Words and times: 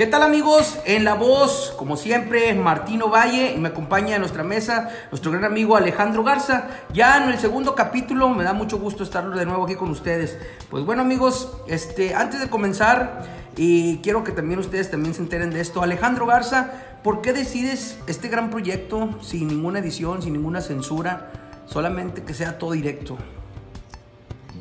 ¿Qué 0.00 0.06
tal 0.06 0.22
amigos? 0.22 0.78
En 0.86 1.04
la 1.04 1.12
voz, 1.12 1.74
como 1.76 1.94
siempre, 1.94 2.54
Martino 2.54 3.10
Valle 3.10 3.52
y 3.52 3.58
me 3.58 3.68
acompaña 3.68 4.14
en 4.14 4.22
nuestra 4.22 4.42
mesa 4.42 4.88
nuestro 5.10 5.30
gran 5.30 5.44
amigo 5.44 5.76
Alejandro 5.76 6.24
Garza. 6.24 6.68
Ya 6.90 7.22
en 7.22 7.28
el 7.28 7.38
segundo 7.38 7.74
capítulo, 7.74 8.30
me 8.30 8.42
da 8.42 8.54
mucho 8.54 8.78
gusto 8.78 9.04
estar 9.04 9.28
de 9.28 9.44
nuevo 9.44 9.64
aquí 9.64 9.74
con 9.74 9.90
ustedes. 9.90 10.38
Pues 10.70 10.86
bueno 10.86 11.02
amigos, 11.02 11.54
este, 11.68 12.14
antes 12.14 12.40
de 12.40 12.48
comenzar, 12.48 13.26
y 13.58 13.98
quiero 13.98 14.24
que 14.24 14.32
también 14.32 14.58
ustedes 14.58 14.90
también 14.90 15.12
se 15.12 15.20
enteren 15.20 15.50
de 15.50 15.60
esto, 15.60 15.82
Alejandro 15.82 16.24
Garza, 16.24 16.70
¿por 17.04 17.20
qué 17.20 17.34
decides 17.34 17.98
este 18.06 18.28
gran 18.28 18.48
proyecto 18.48 19.18
sin 19.20 19.48
ninguna 19.48 19.80
edición, 19.80 20.22
sin 20.22 20.32
ninguna 20.32 20.62
censura, 20.62 21.30
solamente 21.66 22.22
que 22.22 22.32
sea 22.32 22.56
todo 22.56 22.72
directo? 22.72 23.18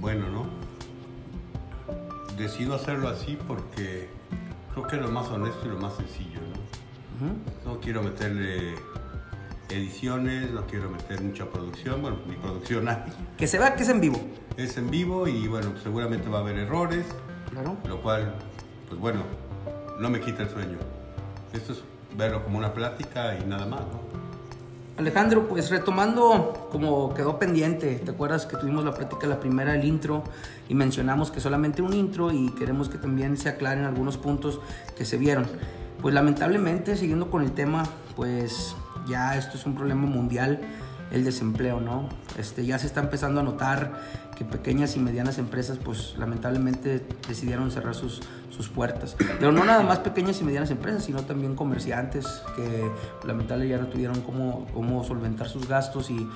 Bueno, 0.01 0.27
¿no? 0.27 0.47
Decido 2.37 2.75
hacerlo 2.75 3.07
así 3.07 3.39
porque 3.47 4.18
creo 4.73 4.87
que 4.87 4.95
es 4.97 5.01
lo 5.01 5.09
más 5.09 5.27
honesto 5.29 5.65
y 5.65 5.69
lo 5.69 5.77
más 5.77 5.93
sencillo, 5.95 6.39
¿no? 6.41 7.69
No 7.73 7.79
quiero 7.81 8.01
meterle 8.01 8.75
ediciones, 9.69 10.51
no 10.51 10.65
quiero 10.65 10.89
meter 10.89 11.21
mucha 11.21 11.45
producción, 11.45 12.01
bueno, 12.01 12.17
ni 12.27 12.35
producción 12.35 12.87
hay. 12.87 13.03
Que 13.37 13.47
se 13.47 13.59
vea 13.59 13.75
que 13.75 13.83
es 13.83 13.89
en 13.89 13.99
vivo. 14.01 14.19
Es 14.57 14.77
en 14.77 14.89
vivo 14.89 15.27
y 15.27 15.47
bueno, 15.47 15.73
seguramente 15.83 16.29
va 16.29 16.39
a 16.39 16.41
haber 16.41 16.57
errores, 16.57 17.05
Claro. 17.51 17.77
lo 17.85 18.01
cual, 18.01 18.33
pues 18.87 18.99
bueno, 18.99 19.23
no 19.99 20.09
me 20.09 20.19
quita 20.21 20.43
el 20.43 20.49
sueño. 20.49 20.77
Esto 21.53 21.73
es 21.73 21.83
verlo 22.17 22.43
como 22.43 22.57
una 22.57 22.73
plática 22.73 23.37
y 23.37 23.45
nada 23.45 23.65
más, 23.65 23.81
¿no? 23.81 24.18
Alejandro, 24.99 25.47
pues 25.47 25.69
retomando 25.69 26.67
como 26.73 27.13
quedó 27.13 27.39
pendiente, 27.39 28.01
¿te 28.03 28.11
acuerdas 28.11 28.45
que 28.45 28.57
tuvimos 28.57 28.83
la 28.83 28.93
plática 28.93 29.27
la 29.27 29.39
primera, 29.39 29.73
el 29.73 29.85
intro, 29.85 30.25
y 30.67 30.75
mencionamos 30.75 31.31
que 31.31 31.39
solamente 31.39 31.81
un 31.81 31.93
intro 31.93 32.33
y 32.33 32.49
queremos 32.49 32.89
que 32.89 32.97
también 32.97 33.37
se 33.37 33.47
aclaren 33.47 33.85
algunos 33.85 34.17
puntos 34.17 34.59
que 34.97 35.05
se 35.05 35.15
vieron? 35.15 35.47
Pues 36.01 36.13
lamentablemente, 36.13 36.97
siguiendo 36.97 37.31
con 37.31 37.43
el 37.43 37.53
tema, 37.53 37.83
pues 38.17 38.75
ya 39.07 39.37
esto 39.37 39.55
es 39.55 39.65
un 39.65 39.73
problema 39.73 40.05
mundial, 40.05 40.59
el 41.13 41.23
desempleo, 41.23 41.79
¿no? 41.79 42.09
Este, 42.37 42.65
ya 42.65 42.77
se 42.77 42.87
está 42.87 42.99
empezando 42.99 43.39
a 43.39 43.43
notar 43.43 44.01
que 44.37 44.43
pequeñas 44.43 44.97
y 44.97 44.99
medianas 44.99 45.37
empresas, 45.37 45.77
pues 45.77 46.15
lamentablemente 46.17 47.07
decidieron 47.25 47.71
cerrar 47.71 47.95
sus, 47.95 48.19
sus 48.49 48.69
puertas. 48.69 49.15
Pero 49.39 49.51
no 49.51 49.63
nada 49.63 49.83
más 49.83 49.99
pequeñas 49.99 50.39
y 50.41 50.43
medianas 50.43 50.71
empresas, 50.71 51.03
sino 51.03 51.23
también 51.23 51.55
comerciantes 51.55 52.25
que 52.55 52.89
lamentablemente 53.25 53.77
ya 53.77 53.77
no 53.81 53.87
tuvieron 53.87 54.21
cómo, 54.21 54.67
cómo 54.73 55.03
solventar 55.03 55.47
sus 55.49 55.67
gastos 55.67 56.09
y 56.09 56.27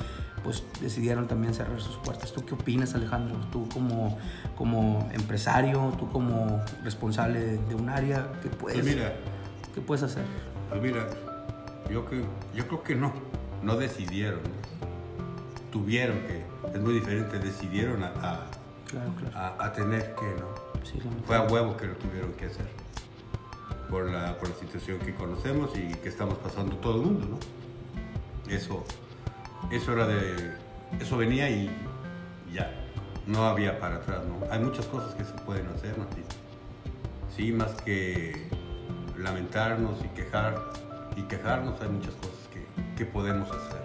pues 0.43 0.63
decidieron 0.81 1.27
también 1.27 1.53
cerrar 1.53 1.79
sus 1.81 1.95
puertas. 1.97 2.33
¿Tú 2.33 2.45
qué 2.45 2.53
opinas, 2.53 2.93
Alejandro? 2.95 3.37
Tú 3.51 3.67
como, 3.69 4.17
como 4.57 5.09
empresario, 5.13 5.93
tú 5.97 6.09
como 6.09 6.61
responsable 6.83 7.39
de, 7.39 7.57
de 7.59 7.75
un 7.75 7.89
área, 7.89 8.27
¿qué 8.41 8.49
puedes, 8.49 8.81
Pues 8.81 8.93
mira, 8.95 9.13
¿qué 9.73 9.79
puedes 9.81 10.03
hacer? 10.03 10.23
Pues 10.69 10.81
mira, 10.81 11.07
yo, 11.89 12.05
que, 12.05 12.23
yo 12.53 12.67
creo 12.67 12.83
que 12.83 12.95
no, 12.95 13.13
no 13.61 13.77
decidieron, 13.77 14.41
tuvieron 15.71 16.19
que, 16.27 16.43
es 16.73 16.81
muy 16.81 16.93
diferente, 16.93 17.39
decidieron 17.39 18.03
a, 18.03 18.07
a- 18.21 18.39
Claro, 18.89 19.11
claro. 19.17 19.37
a- 19.59 19.65
a 19.65 19.73
tener 19.73 20.13
que, 20.15 20.25
¿no? 20.39 20.72
Sí. 20.83 20.99
Fue 21.25 21.35
a 21.35 21.43
huevo 21.43 21.77
que 21.77 21.87
lo 21.87 21.95
tuvieron 21.95 22.33
que 22.33 22.45
hacer, 22.45 22.67
por 23.89 24.09
la, 24.09 24.37
por 24.37 24.49
la 24.49 24.55
situación 24.55 24.99
que 24.99 25.13
conocemos 25.13 25.71
y 25.77 25.93
que 25.95 26.09
estamos 26.09 26.37
pasando 26.39 26.75
todo 26.77 27.01
el 27.01 27.07
mundo, 27.07 27.27
¿no? 27.27 28.53
Eso, 28.53 28.83
eso 29.71 29.93
era 29.93 30.07
de, 30.07 30.53
eso 30.99 31.17
venía 31.17 31.49
y 31.49 31.71
ya, 32.53 32.71
no 33.25 33.45
había 33.45 33.79
para 33.79 33.97
atrás, 33.97 34.23
¿no? 34.25 34.45
Hay 34.51 34.59
muchas 34.59 34.85
cosas 34.87 35.13
que 35.15 35.23
se 35.23 35.33
pueden 35.33 35.67
hacer, 35.67 35.97
Martín. 35.97 36.25
Sí, 37.35 37.51
más 37.51 37.71
que 37.81 38.49
lamentarnos 39.17 40.03
y 40.03 40.07
quejar 40.09 40.55
y 41.15 41.21
quejarnos, 41.23 41.79
hay 41.81 41.89
muchas 41.89 42.13
cosas 42.15 42.49
que, 42.51 42.65
que 42.97 43.05
podemos 43.05 43.49
hacer. 43.49 43.83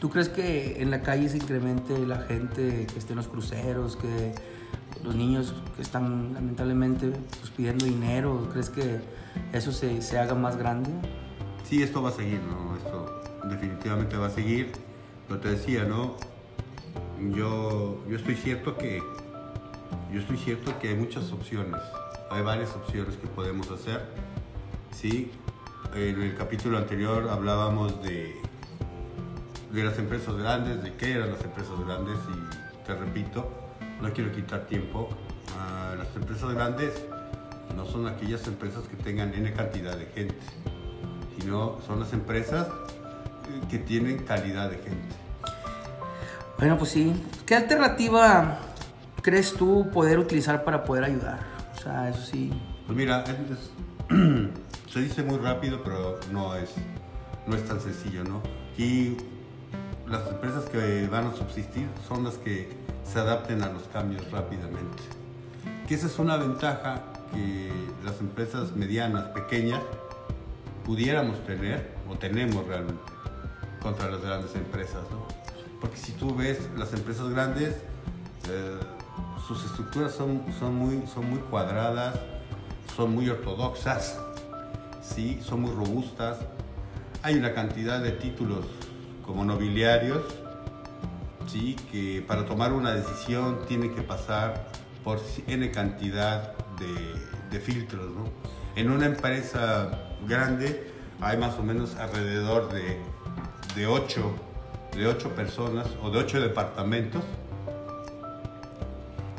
¿Tú 0.00 0.10
crees 0.10 0.28
que 0.28 0.82
en 0.82 0.90
la 0.90 1.02
calle 1.02 1.28
se 1.28 1.38
incremente 1.38 1.98
la 2.06 2.18
gente 2.18 2.86
que 2.86 2.98
esté 2.98 3.14
en 3.14 3.16
los 3.16 3.28
cruceros, 3.28 3.96
que 3.96 4.34
los 5.06 5.14
niños 5.14 5.54
que 5.76 5.82
están 5.82 6.34
lamentablemente 6.34 7.12
pues, 7.40 7.50
pidiendo 7.56 7.86
dinero? 7.86 8.48
¿Crees 8.52 8.70
que 8.70 9.00
eso 9.52 9.72
se, 9.72 10.02
se 10.02 10.18
haga 10.18 10.34
más 10.34 10.56
grande? 10.56 10.90
Sí, 11.64 11.82
esto 11.82 12.02
va 12.02 12.10
a 12.10 12.12
seguir, 12.12 12.40
¿no? 12.42 12.76
Esto 12.76 13.22
definitivamente 13.48 14.16
va 14.16 14.26
a 14.26 14.30
seguir. 14.30 14.72
Lo 15.28 15.38
te 15.38 15.50
decía, 15.50 15.84
¿no? 15.84 16.16
Yo, 17.34 18.04
yo 18.08 18.16
estoy 18.16 18.34
cierto 18.34 18.76
que 18.76 19.02
yo 20.12 20.20
estoy 20.20 20.36
cierto 20.36 20.78
que 20.78 20.88
hay 20.88 20.96
muchas 20.96 21.30
opciones. 21.32 21.80
Hay 22.30 22.42
varias 22.42 22.74
opciones 22.74 23.16
que 23.16 23.26
podemos 23.28 23.70
hacer. 23.70 24.04
Sí, 24.90 25.30
en 25.94 26.20
el 26.20 26.36
capítulo 26.36 26.78
anterior 26.78 27.28
hablábamos 27.28 28.02
de, 28.02 28.34
de 29.72 29.84
las 29.84 29.98
empresas 29.98 30.36
grandes, 30.36 30.82
de 30.82 30.94
qué 30.94 31.12
eran 31.12 31.32
las 31.32 31.42
empresas 31.44 31.78
grandes 31.84 32.16
y 32.28 32.86
te 32.86 32.94
repito, 32.94 33.65
no 34.00 34.12
quiero 34.12 34.32
quitar 34.32 34.66
tiempo. 34.66 35.08
Ah, 35.58 35.94
las 35.96 36.14
empresas 36.16 36.52
grandes 36.54 36.92
no 37.74 37.84
son 37.86 38.06
aquellas 38.06 38.46
empresas 38.46 38.84
que 38.88 38.96
tengan 38.96 39.34
N 39.34 39.52
cantidad 39.52 39.96
de 39.96 40.06
gente, 40.06 40.36
sino 41.38 41.78
son 41.86 42.00
las 42.00 42.12
empresas 42.12 42.66
eh, 42.68 43.60
que 43.70 43.78
tienen 43.78 44.18
calidad 44.24 44.70
de 44.70 44.76
gente. 44.78 45.14
Bueno, 46.58 46.78
pues 46.78 46.90
sí. 46.90 47.12
¿Qué 47.44 47.54
alternativa 47.54 48.58
crees 49.22 49.52
tú 49.54 49.88
poder 49.92 50.18
utilizar 50.18 50.64
para 50.64 50.84
poder 50.84 51.04
ayudar? 51.04 51.40
O 51.76 51.80
sea, 51.82 52.08
eso 52.08 52.22
sí. 52.22 52.50
Pues 52.86 52.96
mira, 52.96 53.24
es- 53.24 53.30
es- 53.58 53.70
se 54.92 55.00
dice 55.00 55.22
muy 55.22 55.36
rápido, 55.38 55.82
pero 55.84 56.18
no 56.32 56.54
es, 56.54 56.70
no 57.46 57.56
es 57.56 57.64
tan 57.66 57.80
sencillo, 57.80 58.24
¿no? 58.24 58.40
Y 58.78 59.16
las 60.08 60.26
empresas 60.28 60.64
que 60.66 61.06
van 61.08 61.26
a 61.26 61.34
subsistir 61.34 61.88
son 62.08 62.24
las 62.24 62.34
que 62.34 62.70
se 63.12 63.18
adapten 63.18 63.62
a 63.62 63.68
los 63.68 63.84
cambios 63.84 64.30
rápidamente. 64.30 65.02
Que 65.86 65.94
esa 65.94 66.06
es 66.06 66.18
una 66.18 66.36
ventaja 66.36 67.02
que 67.32 67.70
las 68.04 68.20
empresas 68.20 68.74
medianas, 68.74 69.28
pequeñas, 69.28 69.80
pudiéramos 70.84 71.44
tener, 71.46 71.92
o 72.08 72.16
tenemos 72.16 72.66
realmente, 72.66 73.02
contra 73.80 74.10
las 74.10 74.20
grandes 74.20 74.54
empresas, 74.54 75.02
¿no? 75.10 75.26
Porque 75.80 75.96
si 75.96 76.12
tú 76.12 76.34
ves 76.34 76.68
las 76.76 76.92
empresas 76.92 77.28
grandes, 77.28 77.74
eh, 78.48 78.78
sus 79.46 79.64
estructuras 79.64 80.12
son, 80.12 80.42
son, 80.58 80.74
muy, 80.74 81.06
son 81.06 81.28
muy 81.30 81.38
cuadradas, 81.38 82.16
son 82.96 83.14
muy 83.14 83.28
ortodoxas, 83.28 84.18
¿sí? 85.02 85.40
son 85.42 85.62
muy 85.62 85.72
robustas. 85.72 86.38
Hay 87.22 87.36
una 87.36 87.52
cantidad 87.52 88.00
de 88.00 88.12
títulos 88.12 88.64
como 89.24 89.44
nobiliarios, 89.44 90.22
¿sí? 91.46 91.76
que 91.90 92.24
para 92.26 92.44
tomar 92.44 92.72
una 92.72 92.92
decisión 92.92 93.60
tiene 93.66 93.92
que 93.92 94.02
pasar 94.02 94.68
por 95.04 95.20
N 95.46 95.70
cantidad 95.70 96.52
de, 96.78 97.60
filtros. 97.60 98.14
¿no? 98.14 98.24
En 98.74 98.90
una 98.90 99.06
empresa 99.06 99.90
grande 100.28 100.92
hay 101.22 101.38
más 101.38 101.58
o 101.58 101.62
menos 101.62 101.96
alrededor 101.96 102.70
de, 102.70 102.98
de, 103.74 103.86
ocho, 103.86 104.34
de 104.94 105.06
ocho 105.06 105.30
personas 105.30 105.86
o 106.02 106.10
de 106.10 106.18
ocho 106.18 106.38
departamentos 106.38 107.22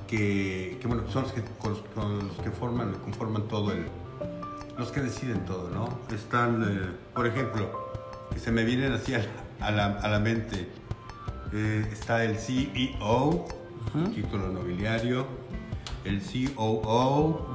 que, 0.08 0.80
bueno, 0.86 1.04
son 1.12 1.24
los 1.24 1.34
que 1.34 2.52
forman, 2.52 2.94
conforman 2.96 3.48
todo 3.48 3.72
el, 3.72 3.86
los 4.78 4.92
que 4.92 5.02
deciden 5.02 5.46
todo, 5.46 5.70
¿no? 5.70 6.00
Están, 6.16 6.64
eh, 6.64 6.92
por 7.14 7.28
ejemplo, 7.28 7.92
que 8.32 8.40
se 8.40 8.52
me 8.52 8.64
vienen 8.64 8.94
así 8.94 9.14
a 9.16 9.20
la, 9.20 9.68
a 9.68 9.72
la, 9.72 9.86
a 10.00 10.08
la 10.08 10.20
mente, 10.20 10.70
eh, 11.54 11.88
está 11.92 12.24
el 12.24 12.38
CEO, 12.38 13.46
título 14.14 14.50
nobiliario, 14.50 15.26
el 16.04 16.22
COO, 16.56 17.46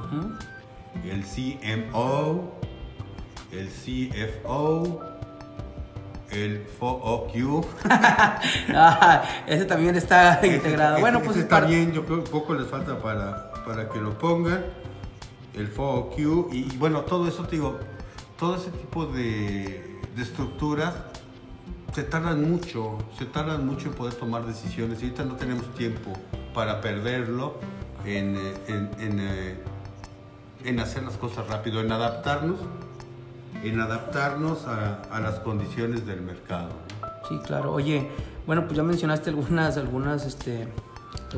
el 1.05 1.23
CMO, 1.23 2.51
el 3.51 3.67
CFO, 3.69 5.01
el 6.31 6.65
FOQ. 6.79 7.65
Ah, 8.75 9.23
ese 9.47 9.65
también 9.65 9.95
está 9.95 10.39
integrado. 10.43 10.93
Ese- 10.95 11.01
bueno, 11.01 11.17
ese 11.19 11.25
pues 11.25 11.37
es 11.37 11.43
está 11.43 11.59
parte- 11.59 11.75
bien, 11.75 11.91
yo 11.91 12.05
creo 12.05 12.23
que 12.23 12.29
poco 12.31 12.53
les 12.55 12.67
falta 12.67 12.99
para, 13.01 13.51
para 13.65 13.89
que 13.89 13.99
lo 13.99 14.17
pongan. 14.17 14.63
El 15.53 15.67
FOQ 15.67 16.17
y, 16.51 16.73
y 16.73 16.77
bueno, 16.79 17.01
todo 17.01 17.27
eso, 17.27 17.43
te 17.43 17.57
digo, 17.57 17.77
todo 18.39 18.55
ese 18.55 18.71
tipo 18.71 19.05
de, 19.05 19.99
de 20.15 20.21
estructuras 20.23 20.95
se 21.93 22.03
tardan 22.03 22.49
mucho, 22.49 22.97
se 23.17 23.25
tardan 23.25 23.65
mucho 23.65 23.89
en 23.89 23.93
poder 23.93 24.13
tomar 24.15 24.45
decisiones 24.45 25.01
y 25.01 25.05
ahorita 25.05 25.23
no 25.23 25.35
tenemos 25.35 25.73
tiempo 25.75 26.11
para 26.53 26.81
perderlo 26.81 27.55
en, 28.05 28.35
en, 28.67 29.19
eh, 29.19 29.55
en 30.63 30.79
hacer 30.79 31.03
las 31.03 31.17
cosas 31.17 31.47
rápido, 31.47 31.81
en 31.81 31.91
adaptarnos, 31.91 32.59
en 33.63 33.79
adaptarnos 33.79 34.65
a, 34.65 35.01
a 35.11 35.19
las 35.19 35.39
condiciones 35.39 36.05
del 36.05 36.21
mercado. 36.21 36.69
Sí, 37.29 37.39
claro. 37.45 37.73
Oye, 37.73 38.09
bueno, 38.45 38.65
pues 38.65 38.75
ya 38.75 38.83
mencionaste 38.83 39.29
algunas, 39.29 39.77
algunas 39.77 40.25
este, 40.25 40.67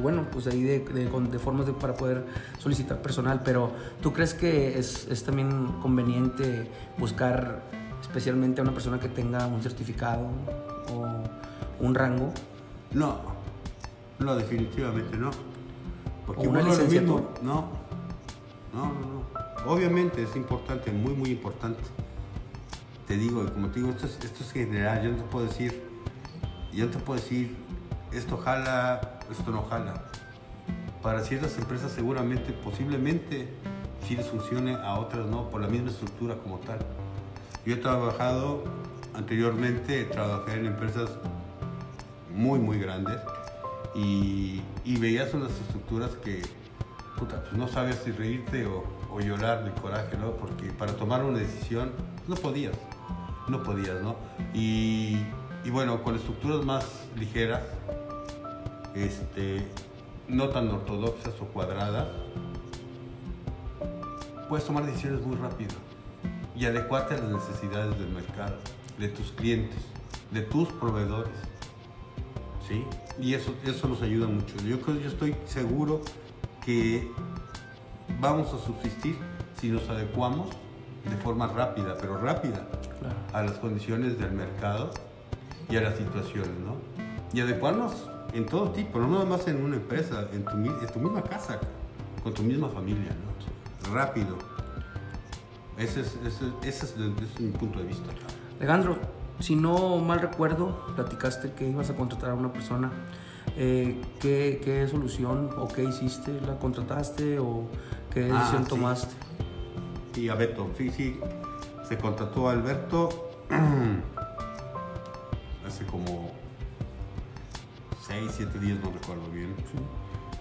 bueno, 0.02 0.26
pues 0.32 0.48
ahí 0.48 0.62
de, 0.64 0.80
de, 0.80 1.40
formas 1.40 1.66
de, 1.66 1.74
para 1.74 1.94
poder 1.94 2.26
solicitar 2.60 3.02
personal, 3.02 3.42
pero 3.44 3.72
¿tú 4.02 4.14
crees 4.14 4.34
que 4.34 4.78
es, 4.78 5.08
es, 5.10 5.24
también 5.24 5.68
conveniente 5.82 6.70
buscar 6.98 7.62
especialmente 8.06 8.62
a 8.62 8.64
una 8.64 8.74
persona 8.74 9.00
que 9.00 9.10
tenga 9.10 9.48
un 9.48 9.62
certificado 9.62 10.28
o 10.94 11.06
un 11.80 11.96
rango? 11.96 12.32
No, 12.92 13.20
no, 14.20 14.36
definitivamente 14.36 15.18
no. 15.18 15.32
Porque 16.26 16.48
una 16.48 16.62
licenciatura. 16.62 17.24
no, 17.42 17.70
no, 18.74 18.86
no, 18.86 18.94
no. 18.94 19.72
Obviamente 19.72 20.24
es 20.24 20.36
importante, 20.36 20.92
muy, 20.92 21.14
muy 21.14 21.32
importante. 21.32 21.82
Te 23.08 23.18
digo, 23.18 23.46
como 23.54 23.68
te 23.68 23.80
digo, 23.80 23.92
esto 23.92 24.06
es, 24.06 24.18
esto 24.24 24.44
es 24.44 24.52
general, 24.52 25.04
yo 25.04 25.12
no 25.12 25.18
te 25.18 25.24
puedo 25.24 25.46
decir, 25.46 25.84
yo 26.74 26.86
no 26.86 26.92
te 26.92 26.98
puedo 27.00 27.20
decir, 27.20 27.56
esto 28.12 28.38
jala, 28.38 29.20
esto 29.32 29.52
no 29.52 29.64
jala. 29.64 30.06
Para 31.02 31.22
ciertas 31.24 31.58
empresas 31.58 31.92
seguramente, 31.92 32.52
posiblemente, 32.52 33.50
sí 34.08 34.16
les 34.16 34.28
funcione, 34.28 34.76
a 34.76 34.96
otras 34.96 35.28
no, 35.28 35.50
por 35.50 35.62
la 35.62 35.68
misma 35.68 35.90
estructura 35.90 36.36
como 36.36 36.58
tal. 36.60 36.80
Yo 37.66 37.74
he 37.74 37.78
trabajado 37.78 38.64
anteriormente, 39.16 40.04
trabajé 40.04 40.60
en 40.60 40.68
empresas 40.68 41.10
muy, 42.32 42.60
muy 42.60 42.78
grandes 42.78 43.18
y, 43.96 44.62
veías 45.00 45.34
unas 45.34 45.50
estructuras 45.52 46.12
que, 46.24 46.44
puta, 47.18 47.42
pues 47.42 47.54
no 47.54 47.68
sabes 47.68 48.02
si 48.06 48.12
reírte 48.12 48.68
o, 48.68 48.84
o, 49.12 49.20
llorar 49.20 49.64
de 49.64 49.72
coraje, 49.82 50.16
¿no? 50.16 50.34
Porque 50.34 50.72
para 50.74 50.94
tomar 50.96 51.24
una 51.24 51.40
decisión 51.40 51.92
no 52.28 52.36
podías, 52.36 52.74
no 53.48 53.64
podías, 53.64 54.00
¿no? 54.04 54.16
Y, 54.54 55.18
y 55.64 55.70
bueno, 55.72 56.04
con 56.04 56.16
estructuras 56.16 56.64
más 56.64 56.86
ligeras, 57.18 57.64
este, 58.94 59.66
no 60.28 60.50
tan 60.50 60.70
ortodoxas 60.70 61.34
o 61.42 61.46
cuadradas, 61.46 62.10
puedes 64.50 64.66
tomar 64.66 64.86
decisiones 64.86 65.26
muy 65.26 65.36
rápido 65.38 65.85
y 66.56 66.66
adecuarte 66.66 67.16
a 67.16 67.18
las 67.18 67.32
necesidades 67.32 67.98
del 68.00 68.10
mercado, 68.10 68.56
de 68.98 69.10
tus 69.10 69.32
clientes, 69.32 69.80
de 70.32 70.42
tus 70.42 70.70
proveedores. 70.70 71.34
¿Sí? 72.68 72.84
Y 73.20 73.34
eso, 73.34 73.54
eso 73.64 73.88
nos 73.88 74.02
ayuda 74.02 74.28
mucho. 74.28 74.56
Yo, 74.58 74.78
yo 74.78 75.08
estoy 75.08 75.36
seguro 75.46 76.02
que 76.66 77.12
vamos 78.20 78.54
a 78.54 78.66
subsistir 78.66 79.18
si 79.60 79.70
nos 79.70 79.88
adecuamos 79.90 80.50
de 81.10 81.16
forma 81.18 81.48
rápida, 81.48 81.96
pero 82.00 82.18
rápida, 82.18 82.66
a 83.34 83.44
las 83.44 83.54
condiciones 83.54 84.18
del 84.18 84.32
mercado 84.32 84.90
y 85.70 85.78
a 85.78 85.82
las 85.82 85.98
situaciones, 85.98 86.58
¿no? 86.66 86.76
Y 87.34 87.42
adecuarnos 87.42 88.10
en 88.34 88.46
todo 88.46 88.72
tipo, 88.72 89.00
no 89.00 89.08
nada 89.08 89.26
más 89.26 89.48
en 89.48 89.64
una 89.64 89.76
empresa, 89.76 90.28
en 90.34 90.44
tu, 90.44 90.52
en 90.52 90.88
tu 90.92 91.00
misma 91.00 91.22
casa, 91.24 91.60
con 92.24 92.34
tu 92.34 92.42
misma 92.42 92.70
familia, 92.70 93.12
¿no? 93.12 93.94
Rápido. 93.94 94.38
Ese 95.78 96.02
es, 96.02 96.18
ese, 96.26 96.46
ese 96.64 96.86
es, 96.86 96.98
mi 97.40 97.52
punto 97.52 97.80
de 97.80 97.86
vista. 97.86 98.10
Alejandro, 98.60 98.98
si 99.40 99.56
no 99.56 99.98
mal 99.98 100.22
recuerdo, 100.22 100.86
platicaste 100.96 101.52
que 101.52 101.70
ibas 101.70 101.90
a 101.90 101.96
contratar 101.96 102.32
a 102.32 102.34
una 102.34 102.54
persona. 102.54 102.92
Eh, 103.58 104.02
¿qué, 104.20 104.62
¿qué, 104.64 104.88
solución 104.88 105.50
o 105.58 105.68
qué 105.68 105.84
hiciste? 105.84 106.40
¿La 106.42 106.58
contrataste 106.58 107.40
o 107.40 107.68
qué 108.14 108.30
ah, 108.32 108.40
decisión 108.40 108.66
tomaste? 108.66 109.14
Sí, 110.14 110.30
a 110.30 110.36
Beto, 110.36 110.72
sí, 110.78 110.90
sí. 110.90 111.20
Se 111.88 111.98
contrató 111.98 112.50
a 112.50 112.54
Alberto 112.54 113.32
hace 115.68 115.86
como 115.86 116.32
6, 118.08 118.32
7 118.38 118.60
días, 118.60 118.78
no 118.84 118.92
recuerdo 118.92 119.30
bien. 119.34 119.54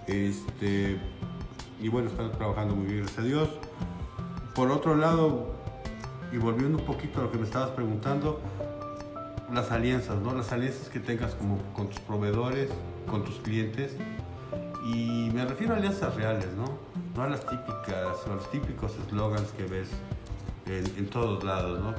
Este, 0.07 0.97
y 1.81 1.89
bueno, 1.89 2.09
están 2.09 2.31
trabajando 2.31 2.75
muy 2.75 2.85
bien, 2.85 2.99
gracias 2.99 3.19
a 3.19 3.23
Dios. 3.23 3.49
Por 4.55 4.71
otro 4.71 4.95
lado, 4.95 5.47
y 6.31 6.37
volviendo 6.37 6.77
un 6.77 6.85
poquito 6.85 7.19
a 7.19 7.23
lo 7.23 7.31
que 7.31 7.37
me 7.37 7.43
estabas 7.43 7.71
preguntando, 7.71 8.39
las 9.53 9.69
alianzas, 9.69 10.17
¿no? 10.21 10.33
Las 10.33 10.53
alianzas 10.53 10.87
que 10.87 11.01
tengas 11.01 11.35
como 11.35 11.57
con 11.73 11.89
tus 11.89 11.99
proveedores, 11.99 12.69
con 13.05 13.25
tus 13.25 13.35
clientes. 13.39 13.97
Y 14.85 15.29
me 15.33 15.43
refiero 15.45 15.73
a 15.73 15.77
alianzas 15.77 16.15
reales, 16.15 16.47
¿no? 16.55 16.77
No 17.15 17.23
a 17.23 17.27
las 17.27 17.41
típicas, 17.41 18.25
a 18.25 18.35
los 18.35 18.49
típicos 18.49 18.93
eslogans 19.05 19.51
que 19.51 19.63
ves 19.63 19.89
en, 20.67 20.85
en, 20.97 21.09
todos 21.09 21.43
lados, 21.43 21.81
¿no? 21.81 21.93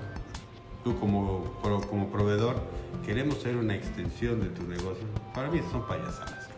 Tú 0.82 0.98
como, 0.98 1.52
como 1.90 2.08
proveedor 2.08 2.56
queremos 3.04 3.36
ser 3.42 3.56
una 3.56 3.74
extensión 3.74 4.40
de 4.40 4.48
tu 4.48 4.62
negocio. 4.62 5.04
Para 5.34 5.50
mí 5.50 5.60
son 5.70 5.86
payasadas. 5.86 6.48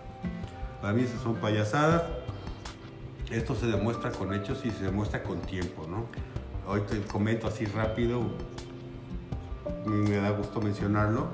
Para 0.81 0.93
mí 0.93 1.07
son 1.25 1.35
payasadas. 1.37 2.03
Esto 3.31 3.55
se 3.55 3.67
demuestra 3.67 4.11
con 4.11 4.33
hechos 4.33 4.65
y 4.65 4.71
se 4.71 4.85
demuestra 4.85 5.23
con 5.23 5.41
tiempo, 5.43 5.87
¿no? 5.87 6.07
Hoy 6.67 6.81
te 6.83 7.01
comento 7.03 7.47
así 7.47 7.67
rápido, 7.67 8.23
me 9.85 10.17
da 10.17 10.31
gusto 10.31 10.63
mencionarlo, 10.63 11.29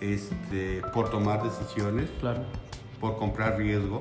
este, 0.00 0.80
por 0.94 1.10
tomar 1.10 1.42
decisiones, 1.42 2.08
claro. 2.20 2.44
por 3.00 3.16
comprar 3.18 3.56
riesgo, 3.58 4.00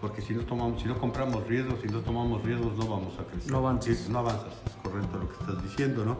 porque 0.00 0.22
si 0.22 0.34
no, 0.34 0.42
tomamos, 0.42 0.82
si 0.82 0.88
no 0.88 0.98
compramos 0.98 1.44
riesgos, 1.48 1.80
si 1.82 1.88
no 1.88 2.00
tomamos 2.00 2.44
riesgos, 2.44 2.76
no 2.76 2.86
vamos 2.86 3.18
a 3.18 3.24
crecer. 3.24 3.50
No 3.50 3.58
avanzas. 3.58 4.08
No 4.08 4.20
avanzas, 4.20 4.52
es 4.66 4.72
correcto 4.82 5.18
lo 5.18 5.28
que 5.28 5.34
estás 5.34 5.62
diciendo, 5.64 6.04
¿no? 6.04 6.16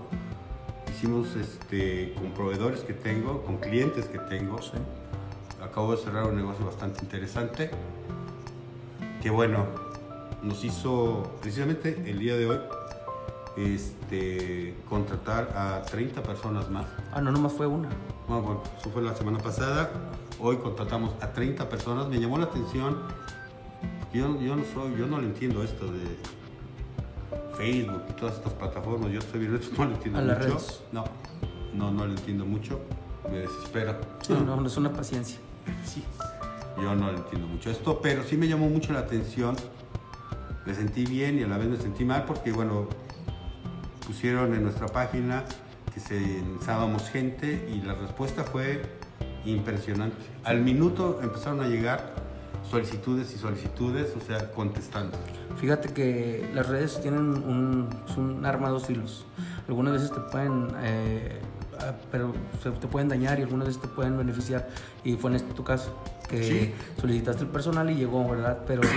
hicimos 0.91 1.37
este, 1.37 2.15
con 2.15 2.31
proveedores 2.31 2.81
que 2.81 2.95
tengo, 2.95 3.43
con 3.43 3.59
clientes 3.59 4.07
que 4.07 4.19
tengo. 4.19 4.59
Acabo 5.63 5.95
de 5.95 6.03
cerrar 6.03 6.25
un 6.25 6.37
negocio 6.37 6.65
bastante 6.65 7.03
interesante 7.03 7.71
que 9.27 9.31
bueno, 9.31 9.67
nos 10.41 10.63
hizo 10.63 11.33
precisamente 11.43 12.01
el 12.07 12.21
día 12.21 12.37
de 12.37 12.47
hoy 12.47 12.61
este, 13.57 14.77
contratar 14.89 15.53
a 15.57 15.83
30 15.83 16.23
personas 16.23 16.71
más. 16.71 16.87
Ah, 17.13 17.21
no, 17.21 17.33
nomás 17.33 17.53
fue 17.53 17.67
una. 17.67 17.89
Bueno, 18.29 18.63
eso 18.79 18.89
fue 18.91 19.03
la 19.03 19.17
semana 19.17 19.39
pasada. 19.39 19.91
Hoy 20.39 20.59
contratamos 20.59 21.13
a 21.21 21.33
30 21.33 21.69
personas. 21.69 22.07
Me 22.07 22.21
llamó 22.21 22.39
la 22.39 22.45
atención. 22.45 22.99
Yo, 24.15 24.41
yo 24.41 24.55
no 24.55 24.63
soy, 24.73 24.97
yo 24.97 25.09
no 25.09 25.19
le 25.21 25.27
entiendo 25.27 25.65
esto 25.65 25.87
de 25.87 26.05
Facebook 27.57 28.05
y 28.09 28.13
todas 28.13 28.37
estas 28.37 28.53
plataformas, 28.53 29.11
yo 29.11 29.19
estoy 29.19 29.41
viendo 29.41 29.59
esto, 29.59 29.75
no 29.77 29.87
lo 29.87 29.97
entiendo 29.97 30.23
mucho. 30.23 30.59
No, 30.93 31.05
no, 31.75 31.91
no 31.91 32.07
lo 32.07 32.13
entiendo 32.13 32.47
mucho. 32.47 32.79
Me 33.29 33.39
desespera. 33.39 33.99
No, 34.29 34.39
no, 34.43 34.61
no 34.61 34.69
es 34.69 34.77
una 34.77 34.93
paciencia. 34.93 35.41
Sí, 35.85 36.05
yo 36.81 36.95
no 36.95 37.11
entiendo 37.11 37.47
mucho 37.47 37.71
esto, 37.71 38.01
pero 38.03 38.23
sí 38.23 38.37
me 38.37 38.49
llamó 38.49 38.69
mucho 38.69 38.93
la 38.93 39.01
atención. 39.01 39.57
Me 40.65 40.75
sentí 40.75 41.07
bien 41.07 41.39
y 41.39 41.43
a 41.43 41.47
la 41.47 41.59
vez 41.59 41.69
me 41.69 41.77
sentí 41.77 42.05
mal 42.05 42.25
porque, 42.25 42.53
bueno, 42.53 42.89
pusieron 44.07 44.55
en 44.55 44.63
nuestra 44.63 44.87
página 44.87 45.45
que 45.95 46.01
se 46.01 46.21
necesitábamos 46.21 47.09
gente 47.09 47.69
y 47.73 47.87
la 47.87 47.95
respuesta 47.95 48.45
fue 48.45 48.83
impresionante. 49.45 50.17
Al 50.45 50.61
minuto 50.61 51.21
empezaron 51.23 51.61
a 51.61 51.69
llegar 51.69 52.15
solicitudes 52.71 53.33
y 53.35 53.39
solicitudes, 53.39 54.15
o 54.17 54.21
sea, 54.21 54.51
contestando. 54.53 55.17
Fíjate 55.57 55.93
que 55.93 56.49
las 56.53 56.69
redes 56.69 57.01
tienen 57.01 57.21
un, 57.21 57.89
un 58.17 58.45
arma 58.45 58.67
de 58.67 58.73
dos 58.73 58.87
filos. 58.87 59.27
Algunas 59.69 59.95
veces 59.95 60.13
te 60.13 60.21
pueden, 60.21 60.69
eh, 60.83 61.41
ah, 61.81 61.95
pero 62.11 62.33
te 62.63 62.87
pueden 62.87 63.09
dañar 63.09 63.39
y 63.39 63.43
algunas 63.43 63.69
veces 63.69 63.83
te 63.83 63.89
pueden 63.89 64.17
beneficiar. 64.17 64.69
Y 65.05 65.15
fue 65.15 65.31
en 65.31 65.37
este 65.37 65.53
tu 65.55 65.65
caso, 65.65 65.95
que 66.29 66.75
solicitaste 67.01 67.45
el 67.45 67.51
personal 67.51 67.91
y 67.91 67.95
llegó, 67.95 68.29
¿verdad? 68.29 68.59
Pero 68.67 68.83
sí, 68.83 68.89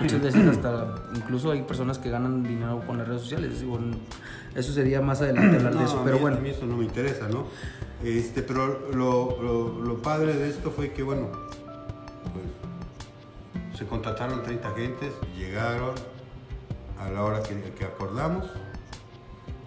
muchas 0.00 0.22
veces 0.22 0.46
hasta, 0.48 0.94
incluso 1.14 1.50
hay 1.50 1.62
personas 1.62 1.98
que 1.98 2.10
ganan 2.10 2.42
dinero 2.42 2.82
con 2.86 2.98
las 2.98 3.08
redes 3.08 3.22
sociales. 3.22 3.64
eso 4.54 4.72
sería 4.72 5.00
más 5.00 5.20
adelante 5.20 5.56
hablar 5.56 5.76
de 5.76 5.84
eso, 5.84 6.02
pero 6.04 6.18
bueno. 6.18 6.36
A 6.38 6.40
mí 6.40 6.50
eso 6.50 6.66
no 6.66 6.76
me 6.76 6.84
interesa, 6.84 7.28
¿no? 7.28 7.46
Este, 8.02 8.42
pero 8.42 8.90
lo, 8.92 9.40
lo, 9.42 9.80
lo 9.80 10.02
padre 10.02 10.34
de 10.34 10.48
esto 10.48 10.70
fue 10.70 10.92
que, 10.92 11.02
bueno, 11.02 11.28
se 13.82 13.86
contrataron 13.86 14.42
30 14.42 14.68
agentes, 14.68 15.12
llegaron 15.36 15.94
a 17.00 17.10
la 17.10 17.24
hora 17.24 17.42
que, 17.42 17.84
acordamos, 17.84 18.46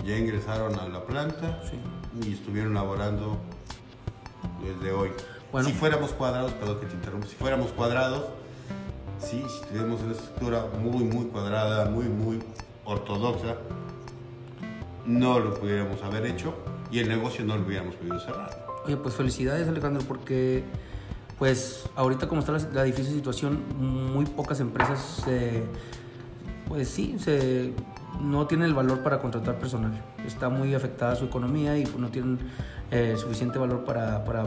ya 0.05 0.17
ingresaron 0.17 0.77
a 0.79 0.87
la 0.87 1.05
planta 1.05 1.61
y 2.23 2.33
estuvieron 2.33 2.73
laborando 2.73 3.37
desde 4.63 4.91
hoy. 4.91 5.09
Si 5.63 5.71
fuéramos 5.71 6.11
cuadrados, 6.11 6.51
perdón 6.53 6.79
que 6.79 6.85
te 6.87 6.95
interrumpa, 6.95 7.27
si 7.27 7.35
fuéramos 7.35 7.71
cuadrados, 7.71 8.25
sí, 9.19 9.43
si 9.47 9.65
tuviéramos 9.67 10.01
una 10.01 10.11
estructura 10.11 10.65
muy, 10.81 11.03
muy 11.03 11.25
cuadrada, 11.27 11.89
muy, 11.89 12.05
muy 12.05 12.39
ortodoxa, 12.83 13.55
no 15.05 15.39
lo 15.39 15.53
pudiéramos 15.53 16.01
haber 16.03 16.25
hecho 16.25 16.53
y 16.91 16.99
el 16.99 17.07
negocio 17.07 17.45
no 17.45 17.55
lo 17.55 17.65
hubiéramos 17.65 17.95
podido 17.95 18.19
cerrar. 18.19 18.65
Oye, 18.85 18.97
pues 18.97 19.15
felicidades 19.15 19.67
Alejandro, 19.67 20.03
porque 20.07 20.63
pues 21.39 21.89
ahorita 21.95 22.27
como 22.27 22.41
está 22.41 22.57
la, 22.73 22.83
difícil 22.83 23.13
situación, 23.13 23.63
muy 23.79 24.25
pocas 24.25 24.59
empresas, 24.59 25.23
pues 26.67 26.89
sí, 26.89 27.17
se, 27.19 27.73
no 28.21 28.47
tienen 28.47 28.67
el 28.67 28.73
valor 28.73 28.99
para 28.99 29.19
contratar 29.19 29.55
personal. 29.57 29.91
Está 30.25 30.49
muy 30.49 30.73
afectada 30.73 31.15
su 31.15 31.25
economía 31.25 31.77
y 31.77 31.85
no 31.97 32.09
tienen 32.09 32.39
eh, 32.91 33.15
suficiente 33.17 33.57
valor 33.57 33.83
para, 33.83 34.23
para 34.25 34.41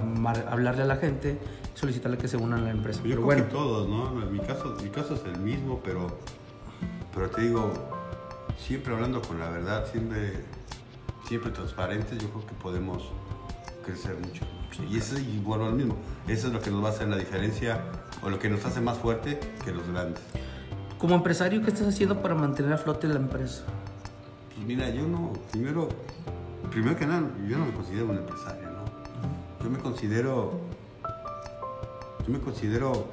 hablarle 0.51 0.83
a 0.83 0.87
la 0.87 0.97
gente, 0.97 1.39
solicitarle 1.75 2.19
que 2.19 2.29
se 2.29 2.37
unan 2.37 2.61
a 2.61 2.65
la 2.65 2.71
empresa. 2.71 3.01
Yo 3.01 3.05
Pero 3.05 3.17
creo 3.17 3.27
bueno, 3.27 3.45
que 3.45 3.51
todos, 3.51 3.89
¿no? 3.89 4.11
Mi 4.31 4.41
caso, 4.41 4.77
mi 4.83 4.91
caso 4.91 5.15
es 5.15 5.25
el 5.25 5.39
mismo, 5.41 5.81
pero, 5.85 6.19
pero 7.15 7.31
te 7.31 7.43
digo, 7.43 7.73
siempre 8.59 8.95
hablando 8.95 9.23
con 9.23 9.39
la 9.39 9.51
verdad, 9.51 9.87
siempre, 9.91 10.45
siempre 11.27 11.51
transparentes, 11.51 12.19
yo 12.19 12.29
creo 12.31 12.47
que 12.47 12.55
podemos 12.55 13.05
crecer 13.85 14.17
mucho. 14.17 14.45
y 14.89 14.99
eso, 14.99 15.19
y 15.19 15.39
vuelvo 15.39 15.67
al 15.67 15.75
mismo, 15.75 15.97
eso 16.27 16.49
es 16.49 16.53
lo 16.53 16.61
que 16.61 16.71
nos 16.71 16.83
va 16.83 16.89
a 16.89 16.93
hacer 16.93 17.09
la 17.09 17.17
diferencia 17.17 17.81
o 18.23 18.31
lo 18.31 18.39
que 18.39 18.49
nos 18.49 18.65
hace 18.65 18.81
más 18.81 18.99
fuerte 18.99 19.41
que 19.65 19.73
los 19.73 19.89
grandes. 19.89 20.23
Como 20.99 21.15
empresario, 21.15 21.63
¿qué 21.63 21.71
estás 21.71 21.87
haciendo 21.89 22.21
para 22.21 22.35
mantener 22.35 22.73
a 22.73 22.79
flote 22.79 23.07
la 23.07 23.17
empresa? 23.17 23.65
Pues 24.55 24.67
mira, 24.67 24.91
yo 24.91 25.07
no, 25.07 25.33
primero, 25.53 25.89
primero 26.71 26.97
que 26.97 27.07
nada, 27.07 27.23
yo 27.49 27.59
no 27.59 27.67
me 27.67 27.73
considero 27.73 28.07
un 28.07 28.19
empresario, 28.19 28.69
¿no? 28.71 29.65
Yo 29.65 29.71
me 29.71 29.79
considero, 29.79 30.61
yo 32.27 32.33
me 32.33 32.41
considero 32.41 33.07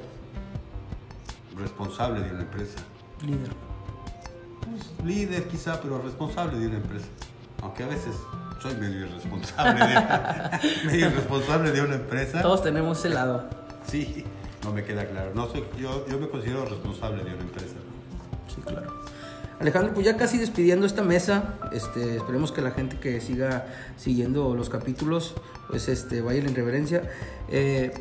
responsable 1.58 2.22
de 2.22 2.32
una 2.32 2.42
empresa. 2.42 2.80
Líder. 3.22 3.52
Pues, 4.62 5.06
líder 5.06 5.48
quizá, 5.48 5.80
pero 5.80 6.02
responsable 6.02 6.58
de 6.58 6.68
una 6.68 6.78
empresa. 6.78 7.06
Aunque 7.62 7.84
a 7.84 7.88
veces 7.88 8.16
soy 8.62 8.76
medio 8.76 9.06
irresponsable 9.06 9.86
de, 9.86 10.86
medio 10.86 11.08
irresponsable 11.08 11.72
de 11.72 11.82
una 11.82 11.96
empresa. 11.96 12.42
Todos 12.42 12.64
tenemos 12.64 13.00
ese 13.00 13.10
lado. 13.10 13.48
Sí, 13.88 14.26
no 14.64 14.72
me 14.72 14.84
queda 14.84 15.06
claro. 15.06 15.32
No 15.36 15.48
soy, 15.48 15.64
yo, 15.80 16.06
yo 16.08 16.20
me 16.20 16.28
considero 16.28 16.66
responsable 16.66 17.24
de 17.24 17.34
una 17.34 17.44
empresa. 17.44 17.75
Claro. 18.66 18.94
Alejandro, 19.60 19.94
pues 19.94 20.06
ya 20.06 20.18
casi 20.18 20.38
despidiendo 20.38 20.86
esta 20.86 21.02
mesa, 21.02 21.56
este, 21.72 22.18
esperemos 22.18 22.52
que 22.52 22.62
la 22.62 22.72
gente 22.72 23.00
que 23.00 23.22
siga 23.22 23.66
siguiendo 23.98 24.54
los 24.54 24.70
capítulos, 24.70 25.36
pues 25.70 25.88
este, 25.88 26.22
vaya 26.22 26.40
en 26.42 26.54
reverencia. 26.54 27.04
Eh, 27.48 27.94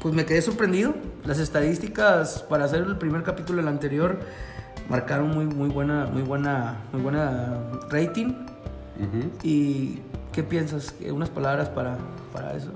pues 0.00 0.14
me 0.14 0.24
quedé 0.24 0.40
sorprendido. 0.42 0.94
Las 1.24 1.38
estadísticas 1.38 2.44
para 2.48 2.64
hacer 2.64 2.82
el 2.82 2.96
primer 2.96 3.22
capítulo 3.24 3.58
del 3.58 3.68
anterior 3.68 4.20
marcaron 4.88 5.30
muy, 5.30 5.46
muy 5.46 5.68
buena, 5.68 6.06
muy 6.06 6.22
buena, 6.22 6.80
muy 6.92 7.02
buena 7.02 7.58
rating. 7.90 8.32
¿Y 9.42 9.98
qué 10.32 10.42
piensas? 10.44 10.92
¿Qué- 10.92 11.10
Unas 11.10 11.28
palabras 11.30 11.68
para, 11.70 11.98
para 12.32 12.54
eso. 12.54 12.70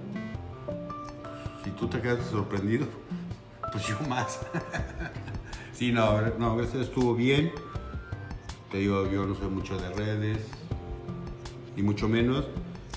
Si 1.63 1.71
tú 1.71 1.89
te 1.89 2.01
quedas 2.01 2.25
sorprendido, 2.27 2.87
pues 3.73 3.87
yo 3.87 3.97
más. 4.09 4.41
sí, 5.77 5.93
no, 5.93 6.21
no, 6.39 6.57
veces 6.57 6.89
estuvo 6.89 7.15
bien. 7.15 7.53
Te 8.71 8.79
digo, 8.79 9.09
yo 9.11 9.27
no 9.27 9.35
soy 9.35 9.49
mucho 9.49 9.79
de 9.79 9.91
redes, 9.91 10.39
ni 11.77 11.83
mucho 11.83 12.09
menos, 12.09 12.45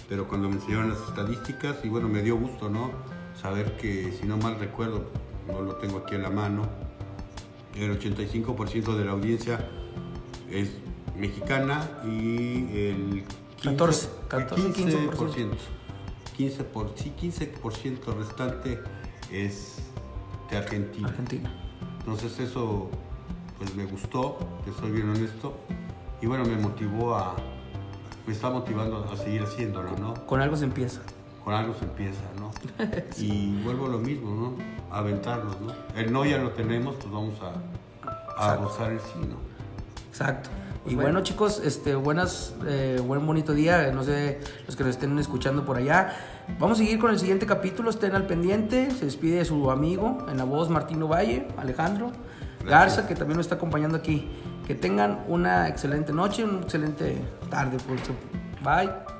pero 0.08 0.28
cuando 0.28 0.50
me 0.50 0.56
enseñaron 0.56 0.90
las 0.90 1.00
estadísticas, 1.08 1.78
y 1.84 1.90
bueno, 1.90 2.08
me 2.08 2.22
dio 2.22 2.38
gusto, 2.38 2.70
¿no? 2.70 2.92
Saber 3.40 3.78
que, 3.78 4.12
si 4.12 4.26
no 4.26 4.38
mal 4.38 4.60
recuerdo, 4.60 5.06
no 5.48 5.62
lo 5.62 5.76
tengo 5.76 6.00
aquí 6.00 6.16
en 6.16 6.24
la 6.24 6.30
mano, 6.30 6.64
el 7.76 7.98
85% 8.00 8.96
de 8.96 9.06
la 9.06 9.12
audiencia 9.12 9.70
es 10.50 10.72
mexicana 11.16 11.88
y 12.06 12.76
el 12.76 13.24
15, 13.58 13.78
14, 13.78 14.10
14, 14.30 14.66
el 14.66 14.74
15%. 14.74 15.12
15%. 15.12 15.50
15 16.36 16.64
por, 16.64 16.94
sí, 16.96 17.12
15% 17.20 18.16
restante 18.18 18.80
es 19.32 19.78
de 20.50 20.58
Argentina. 20.58 21.10
Argentina. 21.10 21.59
Entonces 22.12 22.40
eso 22.40 22.90
pues 23.60 23.76
me 23.76 23.86
gustó, 23.86 24.40
que 24.66 24.72
soy 24.72 24.90
bien 24.90 25.10
honesto. 25.12 25.54
Y 26.24 26.26
bueno, 26.26 26.44
me 26.44 26.56
motivó 26.56 27.14
a, 27.14 27.36
me 28.26 28.34
está 28.34 28.50
motivando 28.50 29.08
a 29.14 29.16
seguir 29.16 29.44
haciéndolo, 29.44 29.96
¿no? 29.96 30.16
Con 30.26 30.42
algo 30.42 30.56
se 30.58 30.64
empieza. 30.66 31.02
Con 31.44 31.54
algo 31.54 31.76
se 31.76 31.86
empieza, 31.86 32.24
¿no? 32.40 32.50
Y 33.20 33.62
vuelvo 33.62 33.86
a 33.86 33.90
lo 33.90 34.00
mismo, 34.00 34.32
¿no? 34.32 34.56
A 34.92 35.00
aventarnos, 35.00 35.62
¿no? 35.62 35.72
El 35.96 36.12
no 36.12 36.26
ya 36.26 36.40
lo 36.40 36.50
tenemos, 36.50 36.96
pues 36.96 37.12
vamos 37.12 37.36
a, 37.42 37.50
a 38.10 38.32
Exacto. 38.32 38.64
gozar 38.64 38.92
el 38.92 39.00
sí, 39.02 39.20
¿no? 39.20 39.36
Exacto. 40.10 40.50
Pues 40.84 40.94
y 40.94 40.96
bueno, 40.96 41.22
chicos, 41.22 41.62
este, 41.64 41.96
buenas, 41.96 42.54
eh, 42.66 43.02
buen 43.06 43.26
bonito 43.26 43.54
día. 43.54 43.92
No 43.92 44.04
sé, 44.04 44.40
los 44.66 44.76
que 44.76 44.84
nos 44.84 44.92
estén 44.92 45.18
escuchando 45.20 45.66
por 45.66 45.78
allá. 45.78 46.16
Vamos 46.58 46.80
a 46.80 46.84
seguir 46.84 47.00
con 47.00 47.12
el 47.12 47.20
siguiente 47.20 47.46
capítulo. 47.46 47.90
Estén 47.90 48.16
al 48.16 48.26
pendiente. 48.26 48.90
Se 48.92 49.06
despide 49.06 49.44
su 49.46 49.72
amigo 49.72 50.26
en 50.30 50.38
la 50.38 50.46
voz 50.46 50.70
Martino 50.70 51.08
Valle, 51.08 51.48
Alejandro 51.58 52.12
Garza, 52.66 53.08
que 53.08 53.16
también 53.16 53.38
nos 53.38 53.46
está 53.46 53.56
acompañando 53.56 53.98
aquí. 53.98 54.30
Que 54.66 54.76
tengan 54.76 55.26
una 55.28 55.68
excelente 55.68 56.14
noche, 56.14 56.44
una 56.44 56.62
excelente 56.62 57.18
tarde. 57.50 57.78
Bye. 58.64 59.19